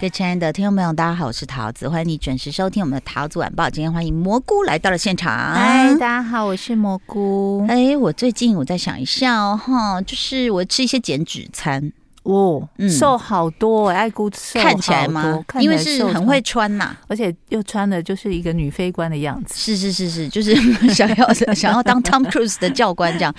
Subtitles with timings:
[0.00, 3.68] 各位亲爱的听众朋友，大家好，我是桃子，欢迎你准时收听我们的桃子晚报。
[3.68, 5.30] 今天欢迎蘑菇来到了现场。
[5.52, 7.66] 嗨，大家好，我是蘑菇。
[7.68, 11.92] 哎，我最近我在想一下哦，哈，就是我吃一些减脂餐
[12.22, 15.38] 哦，嗯，瘦好多，爱姑瘦看起来吗？
[15.60, 19.54] 因为是很会穿呐，而且又穿的就是一个女飞官的样子。
[19.54, 20.54] 是是是是，就是
[20.94, 23.34] 想要想要当 Tom Cruise 的教官这样。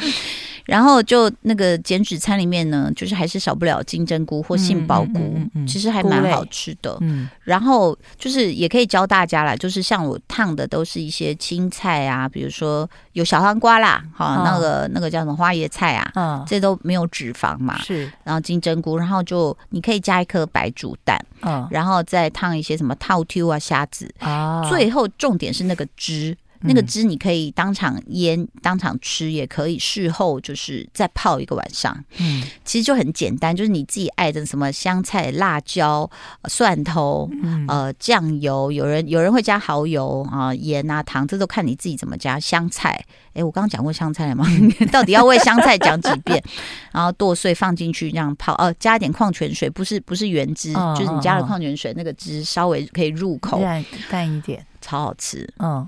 [0.66, 6.98] 然后就那个减脂餐里面呢，就是还是少不了金针菇或杏鲍菇，嗯嗯嗯嗯、其实还蛮好吃的。
[7.02, 17.78] 嗯，然后就是也可以教大家啦，就是像我烫的都是一些青菜啊，比如说有小黄瓜啦，哈、哦，那个那个叫什么花椰菜啊，嗯，这都没有脂肪嘛。
[17.80, 26.38] 是，然后金针菇，然后就你可以加一颗白煮蛋，嗯，然后再烫一些什么套 Q 啊虾子啊，最后重点是那个汁。
[26.62, 31.98] 那个汁你可以当场腌，当场吃，也可以事后就是再泡一个晚上。
[32.18, 36.10] 嗯，其实就很简单，就是你自己爱的什么香菜、辣椒、
[36.50, 37.30] 蒜头，
[37.68, 42.40] 呃，酱油，有人有人会加蚝油啊、盐啊、糖，这都看你自己怎么加。
[42.40, 44.46] 香菜，哎，我刚刚讲过香菜了吗？
[44.92, 46.44] 到底要为香菜讲几遍？
[46.92, 53.62] 然后剁碎放进去这样泡，哦，加一点矿泉水，不是不是原汁，就是你加了矿泉水，那个汁稍微可以入口，
[54.10, 55.48] 淡一点，超好吃。
[55.60, 55.88] 嗯。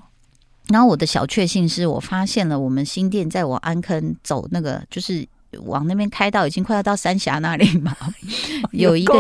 [0.74, 5.24] 然后我的小确幸是我发现了，我们新店在往安坑走那个，就是
[5.66, 7.96] 往那边开到已经快要到三峡那里嘛，
[8.74, 9.14] 有一个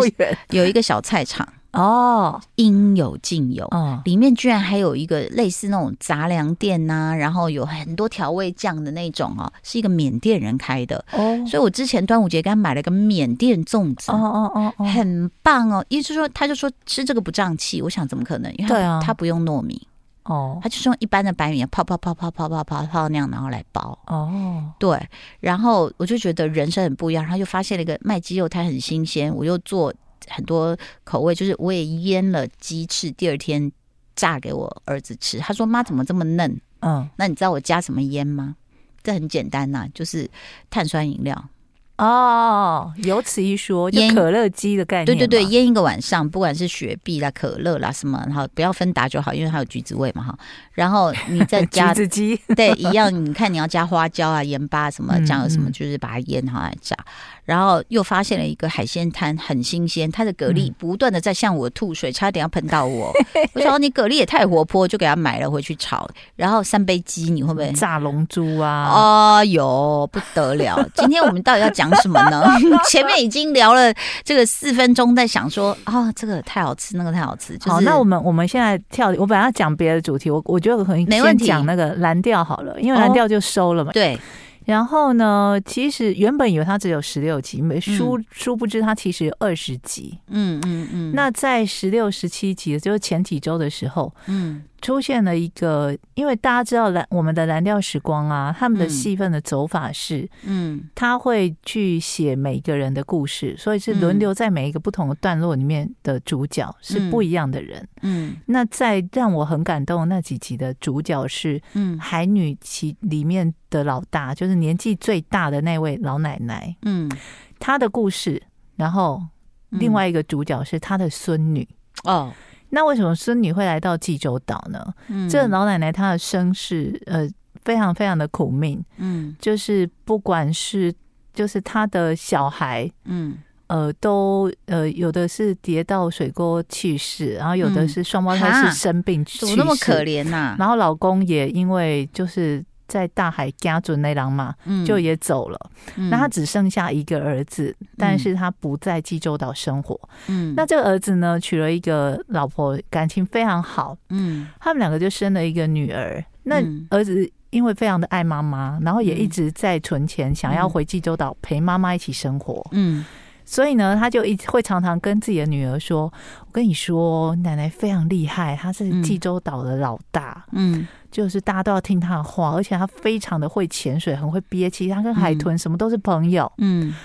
[0.50, 1.48] 有一个小菜场。
[1.74, 3.66] 哦，应有尽有。
[3.66, 11.04] 哦，里面居然还有一个类似那种杂粮店呐、啊，然后有很多调味酱的那种哦，是一个缅甸人开的。
[11.12, 14.12] 哦，所以我之前端午节给他买了个缅甸粽子。
[14.12, 18.52] 哦哦哦，哦，很棒哦，意思是说他就说吃这个不胀气，我想怎么可能？
[18.58, 19.88] 因为对啊，他不用糯米。
[20.26, 23.98] 哦，他就是用一般的白米泡泡泡泡泡泡泡泡那样，然后来包。
[24.08, 24.98] 哦，对，
[25.40, 29.94] 然后我就觉得人生很不一样，然后又发现了一个卖鸡肉摊很新鲜，我又做
[30.28, 33.72] 很多口味，就是我也腌了鸡翅，第二天
[34.16, 35.40] 炸给我儿子吃。
[35.40, 38.56] 他说：“妈，怎么这么嫩？”嗯，那你知道我加什么腌吗？
[39.02, 40.30] 这很简单呐、啊，就是
[40.70, 41.50] 碳酸饮料。
[41.98, 45.06] 哦，有此一说，就可乐鸡的概念。
[45.06, 50.38] 对对对，腌一个晚上，不管是雪碧啦、可乐啦什么，然后不要芬达就好，因为它有橘子味嘛哈。
[50.74, 53.14] 然后你再 加橘子鸡，对，一样。
[53.14, 56.98] 你看你要加花椒啊、盐巴什么酱油什么，就是把它腌好来炸。
[57.46, 63.14] 然后又发现了一个海鲜摊，很新鲜，它的蛤蜊不断的在向我吐水，差点要喷到我。
[63.54, 66.10] 我想说你蛤蜊也太活泼，就给它买了回去炒。
[66.36, 68.70] 然后三杯鸡，你会不会炸龙珠啊？
[68.70, 70.78] 啊哟不得了！
[70.96, 72.44] 今天我们到底要讲什么呢？
[72.88, 73.94] 前面已经聊了
[74.24, 77.58] 这个四分钟，在想说啊，这个太好吃，那个太好吃。
[77.58, 83.92] 就是、好，那我们我们现在跳，我本来要讲别的主题，我我觉得我可能先讲那个蓝调好了，因为蓝调就收了嘛。
[83.92, 84.18] 哦、对。
[84.66, 90.18] 然后呢，其实原本以为它只有十六集，没殊殊不知它其实有二十集。
[90.28, 91.12] 嗯嗯嗯。
[91.14, 94.64] 那在十六、十七集，就是前几周的时候，嗯。
[94.84, 117.10] 出现了一个，因为大家知道蓝我们的蓝调时光啊，他们的戏份的走法是，嗯，他会去写每一个人的故事，所以是轮流在每一个不同的段落里面的主角是不一样的人，嗯，那在让我很感动那几集的主角是，嗯，海女其里面的老大，就是年纪最大的那位老奶奶，嗯，
[117.58, 118.44] 她的故事，
[118.76, 119.24] 然后
[119.70, 121.66] 另外一个主角是她的孙女，
[122.04, 122.34] 哦。
[122.74, 124.94] 那为什么孙女会来到济州岛呢？
[125.08, 127.30] 嗯，这个老奶奶她的身世呃
[127.64, 130.94] 非常非常的苦命，嗯，就是不管是
[131.34, 133.38] 就是她的小孩，嗯
[133.68, 140.56] 呃都呃有的是跌到水沟去世，然后有的是双胞胎是生病去世，怎么那么可怜呐、啊？
[140.58, 142.64] 然后老公也因为就是。
[142.88, 144.54] 在大海家准那郎嘛，
[144.86, 145.60] 就也走了。
[145.96, 150.00] 嗯、那他只剩下一个儿子，嗯、但是他不在济州岛生活。
[150.28, 153.98] 嗯，那这个儿子呢，娶了一个老婆，感情非常好。
[154.10, 156.24] 嗯，他们两个就生了一个女儿。
[156.44, 162.66] 那儿子因为非常的爱妈妈，然后也一直在存钱，想要回济州岛陪妈妈一起生活。
[162.72, 163.06] 嗯。
[163.46, 166.12] 所以呢，他就一直会常常跟自己的女儿说
[166.42, 176.96] ：“我跟你说，奶奶非常厉害，她是济州岛的老大，嗯，就是大家都要听她的话，而且她非常的会潜水，很会憋气，她跟海豚什么都是朋友，嗯，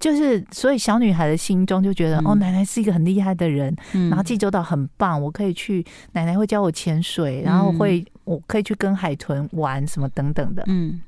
[0.00, 11.00] 就是所以小女孩的心中就觉得，哦，奶奶是一个很厉害的人，然后济州岛很棒，我可以去，奶奶会教我潜水，然后会我可以去跟海豚玩什么等等的，嗯，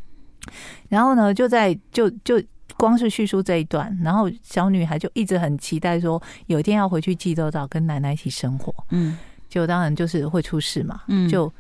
[0.89, 2.41] 然后呢，就在就就。”
[2.77, 8.75] 光是叙述这一段，然后小女孩就一直很期待说，有一天要回去济州岛跟奶奶一起生活。
[8.91, 9.17] 嗯，
[9.49, 11.03] 就当然就是会出事嘛。
[11.09, 11.53] 嗯，就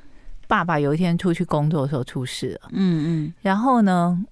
[0.47, 2.69] 爸爸有一天出去工作的时候出事了。
[2.73, 4.23] 嗯嗯，然后呢，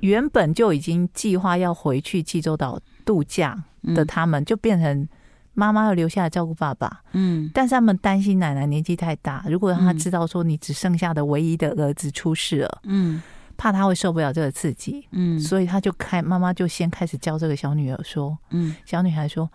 [0.00, 3.62] 原本就已经计划要回去济州岛度假
[3.94, 5.08] 的他们，就变成
[5.54, 7.02] 妈妈要留下来照顾爸爸。
[7.12, 13.22] 嗯，但是他们担心奶奶年纪太大，如果让他知道说你只剩下的唯一的儿子出事了，嗯。
[13.60, 19.46] 怕他会受不了这个刺激，嗯，所以他就开妈妈就先开始教这个小女儿说，嗯，小女孩说，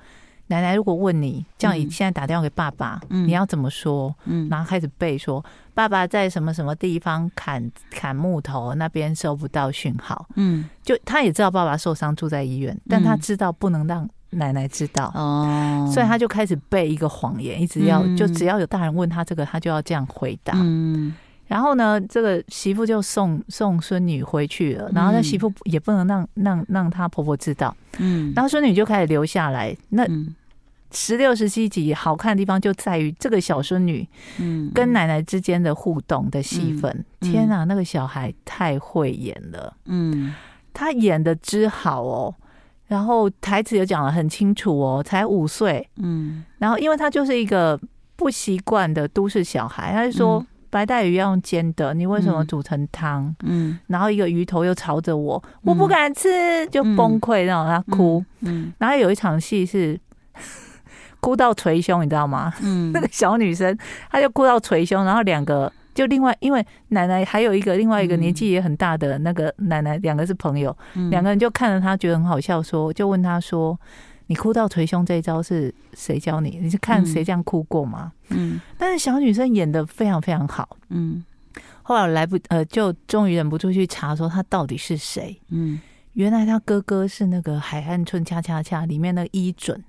[0.46, 4.16] 奶奶如果问你，叫你现在打电话给爸爸，嗯，你要怎么说？
[4.25, 5.44] 嗯，然后开始背说，
[5.74, 21.16] 爸爸在什么什么地方砍砍木头，那边收不到讯号，嗯，就他也知道爸爸受伤住在医院，但他知道不能让奶奶知道，哦，所以他就开始背一个谎言，一直要就只要有大人问他这个，他就要这样回答，嗯。
[21.47, 24.89] 然后呢，这个媳妇就送送孙女回去了。
[24.95, 27.75] 然后那媳妇也不能让让让她婆婆知道。
[28.00, 28.33] 嗯。
[28.36, 29.75] 然后孙女就开始留下来。
[29.89, 30.07] 那
[30.92, 34.07] 十六十七集好看的地方就在于这个小孙女，
[34.39, 36.92] 嗯，跟奶奶之间的互动的戏份。
[37.19, 39.71] 嗯、天哪，那个小孩太会演了。
[39.86, 40.33] 嗯。
[40.74, 42.33] 他演的之好哦。
[42.88, 45.88] 然后台词也讲得很清楚哦，才五岁。
[45.97, 46.44] 嗯。
[46.57, 47.80] 然后，因为他就是一个
[48.15, 50.44] 不习惯的都市小孩，他就说。
[50.75, 53.33] 嗯白带鱼要用煎的，你为什么煮成汤？
[53.44, 58.22] 嗯，然后一个鱼头又朝着我，嗯、我不敢吃，就崩溃，让他哭。
[58.42, 59.98] 嗯，嗯然后有一场戏是
[61.22, 62.54] 哭到捶胸，你知道吗？
[62.62, 63.77] 嗯， 那个小女生
[64.12, 73.80] 她就哭到捶胸，然后两个就另外，因为奶奶还有一个另外一个年纪也很大的那个奶奶，两个是朋友，嗯、两个人就看着她觉得很好笑，说就问她说。
[74.27, 76.60] 你哭到捶胸这一招是谁教你？
[76.62, 78.12] 你是看谁这样哭过吗？
[78.30, 80.77] 嗯，但是小女生演的非常非常好。
[80.89, 81.24] 嗯，
[81.83, 85.39] 后来来不呃，就终于忍不住去查说她到底是谁。
[85.50, 85.80] 嗯，
[86.13, 89.83] 原来她哥哥是那个《海岸村恰恰恰》里面的一准，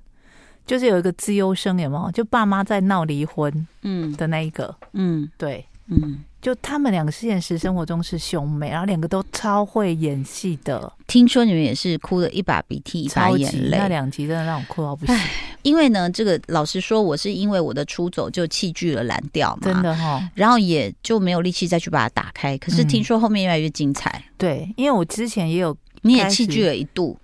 [0.66, 2.10] 就是有一个资优生，有没有？
[2.12, 4.76] 就爸妈在闹离婚，嗯的那一个。
[4.92, 6.20] 嗯，对，嗯。
[6.46, 10.92] 就他们两个现实生活中是兄妹，然后两个都超会演戏的。
[11.08, 15.16] 听说你们也是哭了一把鼻涕一把眼泪，那两集真的让我哭到不行。
[15.62, 22.56] 因为呢，这个老实说，我是因为我的出走就弃剧了蓝调嘛，真的哈、哦，然后也就没有力气再去把它打开。
[22.58, 24.08] 可是听说后面越来越精彩。
[24.10, 27.18] 嗯、对，因为我之前也有，你也弃剧了一度。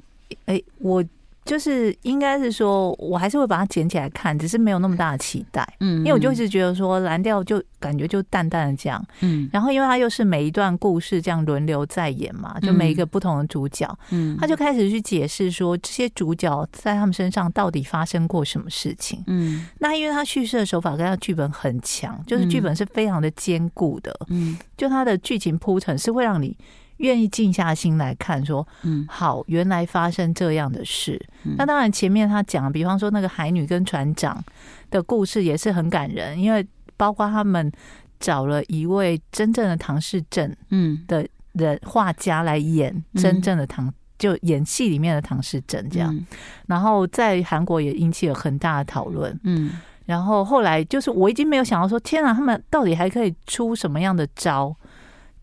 [0.47, 1.05] 哎，我。
[1.44, 5.67] 就是应该是说，我还是会把它捡起来看，只是没有那么大的期待。
[5.81, 9.05] 嗯，因为我就一直觉得说蓝调就感觉就淡淡的这样。
[9.21, 19.23] 嗯，然后因为它又是每一段故事这样轮流在演嘛，就每一个不同的主角，嗯，他就开始去解释说这些主角在他们身上到底发生过什么事情。
[19.27, 24.17] 嗯，那因为他叙事的手法跟他剧本很强，就是剧本是非常的坚固的。
[24.29, 26.56] 嗯，就他的剧情铺陈是会让你。
[27.03, 31.21] 愿意静下心来看，说，嗯，好，原来发生这样的事。
[31.45, 34.43] 嗯、那当然，前面他讲，比方说那个海女跟船长
[34.91, 36.67] 的故事也是很感人，因为
[36.97, 37.71] 包括他们
[38.19, 46.15] 找了一位真正的唐氏症，嗯，的人画家来演真正的唐，嗯、就演戏里面的唐氏症这样。
[46.15, 46.27] 嗯、
[46.67, 49.73] 然后在韩国也引起了很大的讨论，嗯。
[50.05, 54.75] 然后后来就是我已经没有想到说，天啊，他们到底还可以出什么样的招？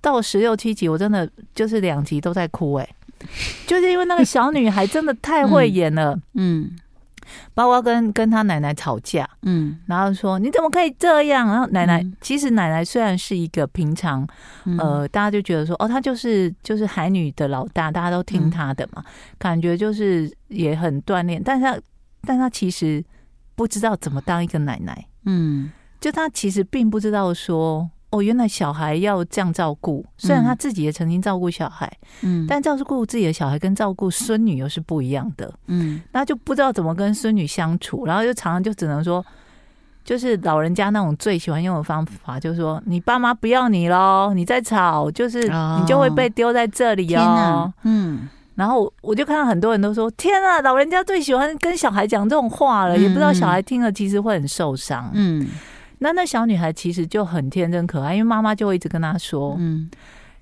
[0.01, 2.95] 到十六七集，我真的就是两集都在哭哎、欸，
[3.67, 6.79] 就是因为那个小女孩真的太会演了，嗯，嗯，
[7.53, 11.47] 包括跟跟她奶奶吵架，嗯，然后说你怎么可以这样？
[11.49, 14.25] 然后奶奶、嗯、其实奶奶虽然是一个平常，
[14.77, 21.77] 呃，大家就觉得说哦，她就是就是海女的老大，大家都听她的嘛，嗯、感觉就是也很锻炼，但是她
[22.21, 23.03] 但她其实
[23.55, 27.89] 不知道怎么当一个奶奶，嗯，就她其实并不知道说。
[28.11, 30.03] 哦，原来小孩要这样照顾。
[30.17, 39.23] 虽然他自己也曾经照顾小孩，嗯，但照顾自己的小孩跟照顾孙女又是不一样的，嗯，那就不知道怎么跟孙女相处，然后就常常就只能说，
[40.03, 55.47] 就是老人家那种最喜欢用的方法，就是说你爸妈不要你喽，你再吵，就是你就会被丢在这里哦，嗯，然后我就看到很多人都说，天啊，老人家最喜欢跟小孩讲这种话了，也不知道小孩听了其实会很受伤，嗯。
[55.99, 59.89] 那那小女孩其实就很天真可爱，因为妈妈就会一直跟她说：“嗯，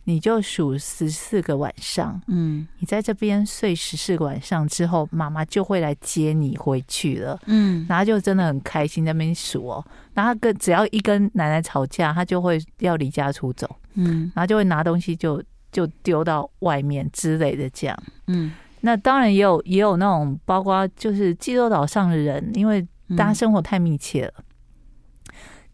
[0.03, 9.85] 你就数十四个晚上，嗯，你在这边睡十四个晚上之后，妈妈就会来接你回去了。”嗯，然后就真的很开心在那边数哦。
[10.13, 18.03] 然后跟只要一跟奶奶吵架，她就会要离家出走，嗯，然后就会拿东西就就丢到外面之类的这样。
[18.27, 22.81] 嗯，那当然也有也有那种包括就是济州岛上的人，因为
[23.17, 24.33] 大家生活太密切了。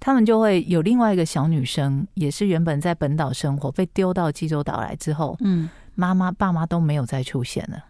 [0.05, 7.81] 他们就会有另外一个小女生，也是原本在本岛生活，被丢到济州岛来之后，嗯，妈妈爸妈都没有再出现了，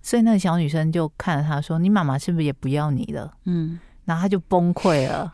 [0.00, 5.30] 所以那个小女生就看着他说：“你妈妈是不是也不要你了？”嗯，然后他就崩溃了。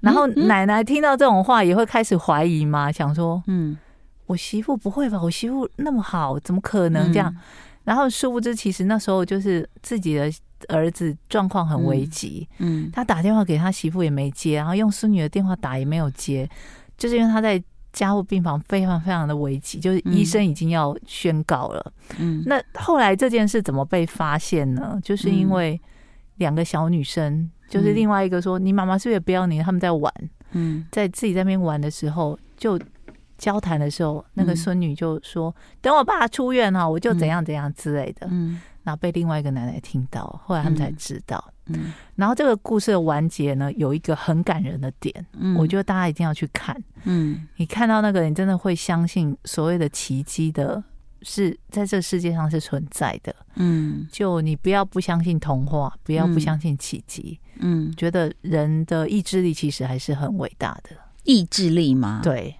[0.00, 3.76] 然后奶奶听到这种话也会开始怀疑嘛，想说：“嗯，
[4.24, 5.20] 我媳妇不会吧？
[5.22, 7.36] 我媳妇那么好，怎么可能这样？”
[7.84, 10.32] 然后殊不知，其实那时候就是自己的
[10.68, 12.48] 儿子状况很危急。
[12.58, 16.48] 嗯，他打电话给他媳妇也没接，然后用孙女的电话打也没有接，
[16.96, 17.62] 就是因为他在。
[17.92, 21.92] 加护病房非常非常的危急，就是医生已经要宣告了。
[22.20, 24.96] 嗯，那后来这件事怎么被发现呢？
[25.02, 25.80] 就是因为
[26.36, 30.14] 两个小女生，嗯、就是另外一个说：“你妈妈是不是也不要你？”他们在玩，
[30.52, 32.78] 嗯，在自己在那边玩的时候，就
[33.36, 38.60] 交谈的时候，那个孙女就说：“嗯、等我爸出院哈，我就怎样怎样之类的。”嗯。
[38.82, 41.52] 然后被另外一个奶奶听到，后来他们才知道。
[41.66, 46.76] 嗯，然后这个故事的完结呢，有一个很感人的点，嗯，我觉得大家一定要去看。
[47.04, 50.82] 嗯，你看到那个，你真的会相信所谓的奇迹的
[51.22, 53.34] 是在这世界上是存在的。
[53.54, 57.38] 嗯，就你不要不相信童话，不要不相信奇迹。
[57.60, 60.90] 嗯，觉得人的意志力其实还是很伟大的。
[61.24, 62.20] 意志力吗？
[62.22, 62.56] 对。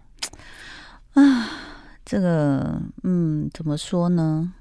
[1.15, 1.49] 啊，
[2.05, 4.53] 这个，嗯，怎么说呢？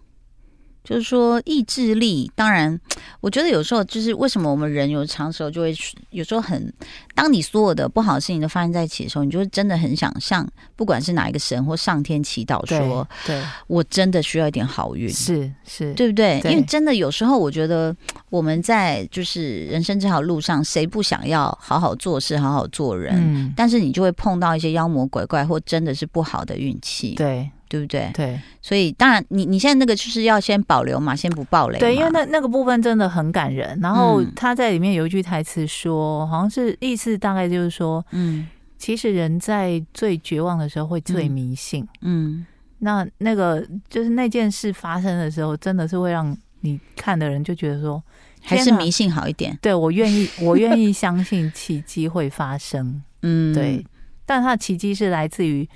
[0.89, 2.79] 就是说意志力，当然，
[3.21, 5.75] 我觉得有时候就是为什么我们人有长时候就会
[6.09, 6.73] 有时候很，
[7.13, 10.43] 当你所有的不好的事情都发生在一起的时候，你就会真的很想向
[10.75, 16.39] 不管是哪一个神或上天祈祷说，对，对我真的需要一点好运，是是，对不对？
[16.41, 17.95] 对，因为真的有时候我觉得
[18.31, 23.13] 我们在就是人生这条路上，谁不想要好好做事、好好做人？
[23.15, 27.47] 嗯，但是你就会碰到一些妖魔鬼怪或真的是不好的运气，对。
[27.69, 28.09] 对不对？
[28.15, 31.77] 对，所以当然你，你你现在那个就是要先保留嘛，先不爆雷。
[31.77, 33.79] 对，因为那那个部分真的很感人。
[33.79, 38.47] 然后他在里面有一句台词说，嗯、好像是意思大概就是说，嗯，
[38.79, 41.87] 其实人在最绝望的时候会最迷信。
[42.01, 42.43] 嗯，
[42.79, 48.01] 那那个就是那件事发生的时候，真的是会让你看的人就觉得说，
[48.41, 49.55] 还是迷信好一点。
[49.61, 52.99] 对，我愿意， 我愿意相信奇迹会发生。
[53.21, 53.85] 嗯，对，
[54.25, 55.69] 但他的奇迹是来自于。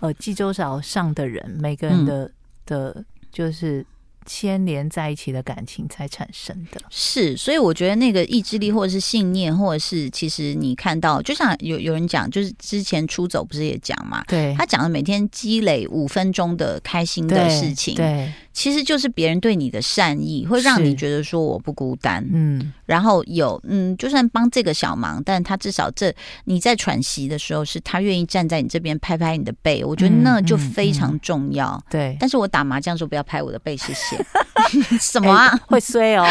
[0.00, 2.32] 呃，济州岛上的人，每个人的、嗯、
[2.66, 3.84] 的，就是
[4.26, 6.80] 牵连在一起的感情才产生的。
[6.90, 14.22] 是，所以我觉得那个意志力，或者是信念，或者是其实你看到，就像有有人讲，就是之前出走不是也讲嘛？
[14.26, 18.06] 对，他讲的每天积累五分钟的开心的事情，对。
[18.06, 26.12] 对其实就是别人对你的善意，会让你觉得说我不孤单，嗯，然后有嗯，就算帮这个小忙，但他至少这
[26.44, 31.76] 你在喘息的时候，是他愿意站在你这边拍拍你的背，我觉得那就非常重要。
[31.76, 34.22] 嗯嗯嗯、对，但是我打麻将时候不要拍我的背，谢谢。
[35.00, 35.48] 什么啊？
[35.48, 36.26] 欸、会衰哦。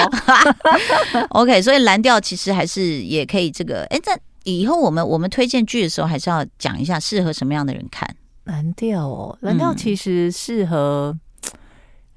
[1.31, 3.83] OK，所以蓝调其实还是也可以这个。
[3.89, 8.07] 哎，在以后我们我们推荐剧的时候，还是要讲一下适合什么样的人看
[8.43, 9.37] 蓝调哦。
[9.41, 11.17] 蓝调其实适合。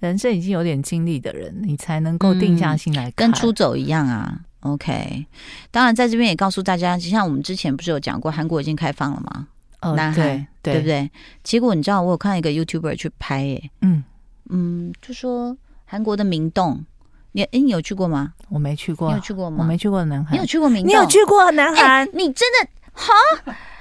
[0.08, 4.36] 人生已经有点经历的人，你才能够定下心来看，跟出走一样啊。
[4.60, 5.24] OK，
[5.70, 9.46] 当然在这边也告诉大家，就像我们之前不是有讲过，韩国已经开放了吗？
[9.80, 11.10] 哦，南韩对，对，对不对？
[11.44, 14.02] 结果你知道，我有看一个 YouTuber 去拍，欸，嗯
[14.50, 16.84] 嗯，就说韩国的明洞，
[17.32, 18.32] 你哎，你有去过吗？
[18.48, 19.58] 我没去过，你有去过吗？
[19.60, 20.88] 我没去过南韩，你有去过明洞？
[20.88, 22.08] 你有去过南韩？
[22.12, 23.12] 你真的哈？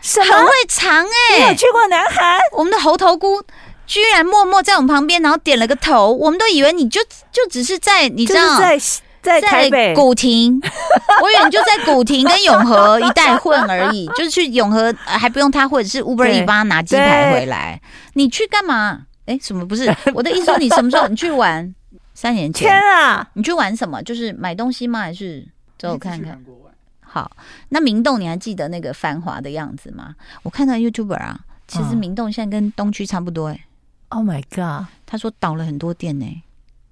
[0.02, 1.40] 什么很会藏哎？
[1.40, 2.40] 你有去过南韩？
[2.58, 3.44] 我们的猴头菇。
[3.88, 8.80] 居然默默在我们旁边，然后点了个头，我们都以为你就就只是在你知道在
[9.22, 10.60] 在台北古亭，
[11.22, 17.80] 我以为你就在古亭跟永和一带混而已， 就是去永和还不用他，或者是 Uber Eats 帮他拿鸡排回来。
[18.14, 19.04] 你去干嘛？
[19.26, 20.46] 哎，什么不是 我的意思？
[20.46, 21.74] 说你什么时候你去玩？
[22.14, 22.68] 三年前。
[22.68, 23.28] 天啊！
[23.34, 24.02] 你去玩什么？
[24.02, 25.00] 就是买东西吗？
[25.02, 25.48] 还是
[25.78, 26.40] 走我看看？
[27.02, 27.30] 好，
[27.70, 30.16] 那明洞你还记得那个繁华的样子吗？
[30.44, 33.60] 我看到 YouTuber 啊，其实明洞现在跟东区差不多哎。
[34.12, 34.88] Oh my god！
[35.06, 36.44] 他说倒了很多店呢、欸，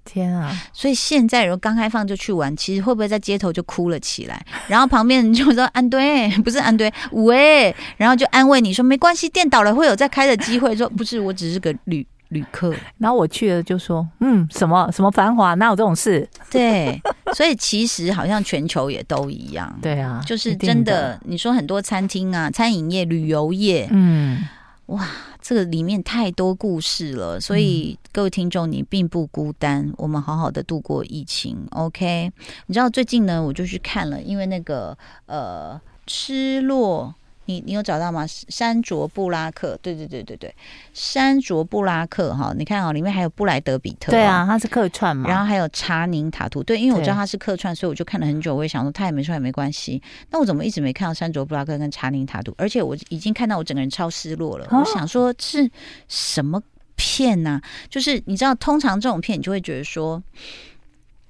[0.04, 0.50] 天啊！
[0.72, 4.42] 所以现在如果刚开放就去玩，其实会不会在街头就哭了起来？
[4.68, 10.74] 然后旁边人就说安堆 不是安堆五哎，然后就安慰你说没关系，店倒了会有再开的机会。
[10.74, 12.74] 说 不是，我只是个旅旅客。
[12.96, 16.26] 然后我去了就说嗯，什么什么繁华，哪有这种事？
[16.50, 16.98] 对，
[17.34, 19.78] 所以其实好像全球也都一样。
[19.82, 20.92] 对啊，就是真的。
[20.92, 24.42] 的你说很多餐厅啊，餐饮业、旅游业，嗯。
[24.90, 25.08] 哇，
[25.40, 32.32] 这个里面太多故事了，所以各位听众，你并不孤单，我们好好的度过疫情，OK？
[32.66, 37.14] 你知道最近呢，我就去看了，因为那个呃，失落。
[37.50, 38.24] 你你有找到吗？
[38.26, 40.54] 山卓布拉克，对对对对对，
[40.94, 52.54] 山卓布拉克哈，你看哦，里面还有布莱德比特，对啊，他是客串嘛，然后还有查宁塔图，对，因为我知道他是客串，所以我就看了很久，我也想说他也没出来没关系，那我怎么一直没看到山卓布拉克跟查宁塔图？
[52.56, 55.68] 而且我已经看到我整个人超失落了，我想说是
[56.06, 56.62] 什么
[56.94, 57.60] 片呢？
[57.88, 60.22] 就是你知道，通常这种片你就会觉得说。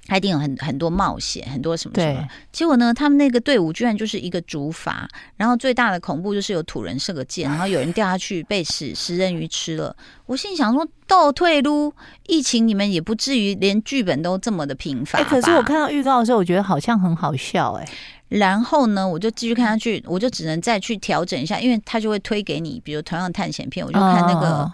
[0.07, 2.29] 他一定有很很多冒险，很多什么什么。
[2.51, 9.95] 结果呢，他们那个队伍居然就是一个竹筏，然后最大的恐怖就是有土人射个箭， 然后有人掉下去被食食人鱼吃了。
[10.27, 11.93] 我心想说，倒退撸，
[12.27, 15.23] 疫情你们也不至于连剧本都这么的频繁。
[15.25, 17.89] 可是我看到预告的时候，我觉得好像很好笑哎。
[18.29, 24.71] 然后呢，我就继续看下去，我就只能再去调整一下，因为他就会推给你，比如同样的探险片，我就看那个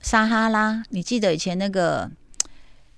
[0.00, 0.82] 撒哈拉。
[0.90, 2.10] 你记得以前那个？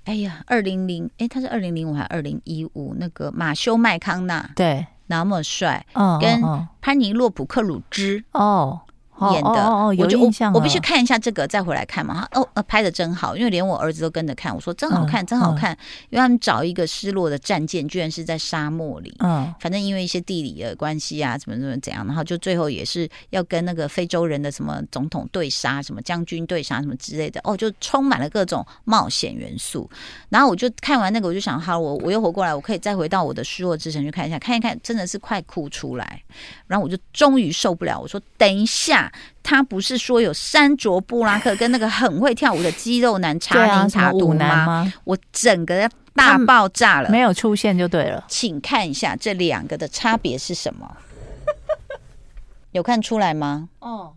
[0.06, 2.94] 哎呀，二零零哎，他是二零零五还是二零一五？
[2.98, 6.40] 那个马修麦康纳，对，那么帅，嗯，跟
[6.80, 8.80] 潘尼洛普克鲁兹，哦。
[9.32, 12.26] 演的，哦哦、我就我我必须看一下这个再回来看嘛。
[12.32, 14.54] 哦，拍的真好，因为连我儿子都跟着看。
[14.54, 15.76] 我说真好看，真好看。
[16.11, 19.14] 因为他们找一个失落的战舰，居然是在沙漠里。
[19.20, 27.40] 嗯，反正因为一些地理的关系啊，怎么怎么怎样，然后就最后也是要跟那个非洲人的什么总统对杀，什么将军对杀什么之类的。
[27.44, 29.88] 哦，就充满了各种冒险元素。
[30.28, 36.23] 然后我就看完那个，我就想，好，我我又活过来，我可以再回到我的失落之城去看一下，看一看，真的是快哭出来。
[36.66, 39.05] 然后我就终于受不了，我说等一下。
[39.42, 44.92] 他不是说有山卓布拉克跟那个很会跳舞的肌肉男查宁塔图吗？
[45.04, 48.25] 我整个大爆炸了，没有出现就对了。
[48.28, 50.96] 请看一下这两个的差别是什么？
[52.72, 53.68] 有看出来吗？
[53.78, 54.12] 哦，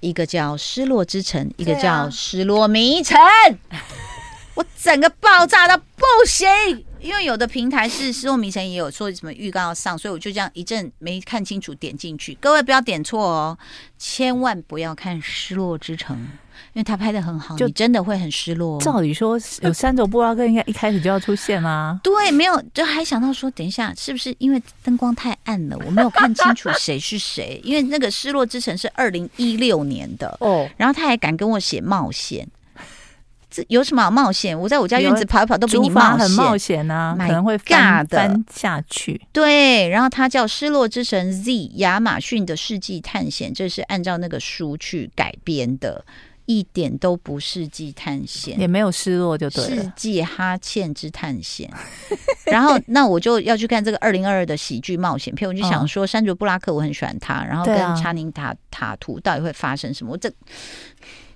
[0.00, 3.18] 一个叫《失落之城》，一个叫《失落迷城》。
[4.54, 6.48] 我整个爆炸到不行。
[7.02, 12.34] 因为有的平台是《失落迷城》也有说什么预告要上，所以我就这样一阵没看清楚点进去。
[12.40, 13.58] 各位不要点错哦，
[13.98, 18.78] 千万不要看《失落之城》，因为他拍的很好，就你真的会很失落。
[18.80, 21.98] 照理说有山卓布拉克应该一开始就要出现吗。
[22.04, 27.58] 对，没有，就还想到说，等一下是不是因为灯光太暗了，我没有看清楚谁是谁？
[27.64, 32.46] 因为那个《失落之城》是二零一六年的 哦，然后他还敢跟我写冒险。
[33.50, 34.58] 这有什么好冒险？
[34.58, 39.20] 我在我家院子跑一跑都比你冒险，很冒险啊，可能会翻翻下去。
[39.32, 46.04] 对，然后它叫《失落之神 Z》亚马逊的世纪探险，这是按照那个书去改编的，
[46.46, 49.82] 一点都不世纪探险，也没有失落就对了。
[49.82, 51.68] 世纪哈欠之探险。
[52.44, 60.12] 然后 那我就要去看这个二零二二的喜剧冒险片，我就想说山卓布拉克我很喜欢他，然后跟查宁塔塔图到底会发生什么？
[60.12, 60.32] 我这。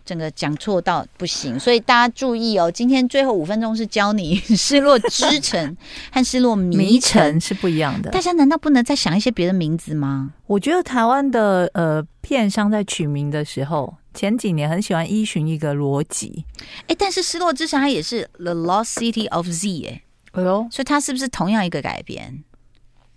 [0.05, 2.71] 整个讲错到不行，所以大家注意哦。
[2.71, 5.77] 今天最后五分钟是教你 失落之城
[6.13, 8.11] 和失落迷城是不一样的。
[8.11, 10.33] 大家难道不能再想一些别的名字吗？
[10.47, 16.45] 我觉得台湾的呃片商在取名的时候，前几年很喜欢依循一个逻辑。
[16.87, 22.45] 哎，但是失落之城它也是 The Lost City of Z 哎，哎呦，所以它是不是同样一个改编？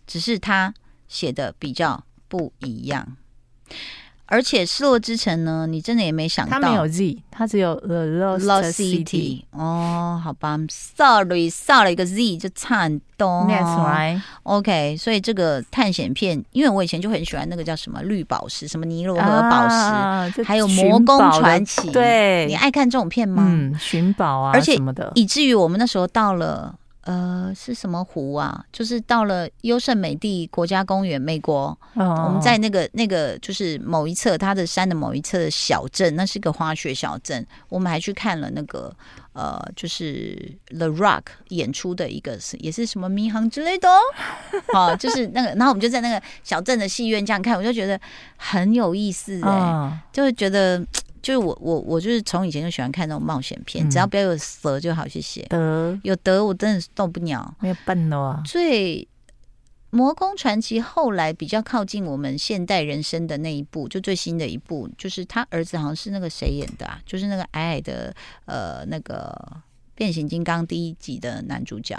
[0.05, 0.73] 只是它
[1.09, 3.17] 写的比较不一样。
[4.27, 8.05] 而且失落之城呢，你真的也没想到，它没有 Z，它只有 The
[8.39, 9.43] Lost, City。
[9.51, 13.47] 哦，好吧，Sorry，少了一个 Z 就差很多。
[13.49, 14.21] That's right。
[14.43, 21.89] OK，所以这个探险片，因为我以前就很喜欢那个叫什么绿宝石，什么尼罗河宝石，啊、还有魔宫传奇。
[21.91, 23.43] 对，你爱看这种片吗？
[23.47, 26.75] 嗯，寻宝啊，而且什么的，以至于我们那时候到了。
[27.07, 28.65] 呃，是什么湖啊？
[28.69, 31.67] 就是到了优胜美地国家公园，美国。
[31.93, 37.47] 哦，我们在那个那个就是某一侧，它的山的某一侧的小镇，那是一个滑雪小镇。
[37.69, 38.93] 我们还去看了那个
[39.31, 43.99] 呃，就是 The Rock 演出的一个，也是什么迷航之类的哦。
[44.75, 47.97] 好，就是那个，然后我们就在那个小镇的戏院这样看，我就觉得
[48.35, 50.85] 很有意思哎，哦，就会觉得。
[51.27, 55.41] 就是我我我就是从以前就喜欢看那种冒险片，嗯、只要不要有蛇就好，谢谢。
[55.49, 58.41] 得有得我真的是动不了，没有笨哦。
[58.45, 59.05] 最。
[59.97, 67.01] 《魔宫传奇》后来比较靠近我们现代人生的那一部，就最新的一部，就是他儿子好像是那个谁演的啊？
[67.05, 68.13] 就是那个矮矮的
[68.45, 69.33] 呃那个
[69.95, 71.97] 变形金刚第一集的男主角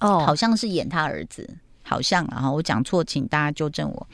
[0.00, 1.48] 哦，好像是演他儿子。
[1.82, 4.06] 好像啊，我讲错，请大家纠正我。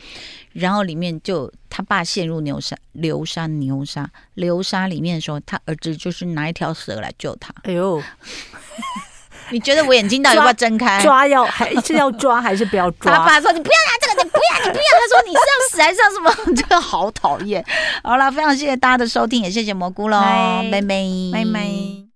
[0.52, 7.52] 然后里面就他爸陷入流沙、流沙、流沙、流沙里面的时候，他儿子就是拿一条蛇来救他。
[7.62, 8.02] 哎呦，
[9.50, 11.00] 你觉得我眼睛到底要不要睁开？
[11.02, 13.16] 抓要还是要抓还是不要抓？
[13.16, 17.64] 他爸说：“你不要拿这个，你不要，你不要。”他说：“你是要死还是要什么？”真 的好讨厌。
[18.02, 20.18] 好了，非常谢谢大家的收听，也谢谢蘑菇喽，
[20.70, 20.96] 拜拜，
[21.32, 22.07] 拜拜。